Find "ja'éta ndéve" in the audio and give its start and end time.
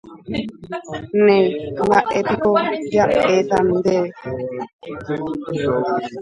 2.91-4.09